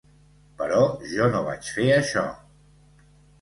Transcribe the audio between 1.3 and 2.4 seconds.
no vaig fer això.